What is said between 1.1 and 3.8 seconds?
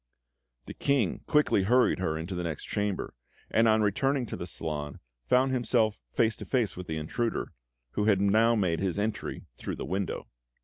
quickly hurried her into the next chamber, and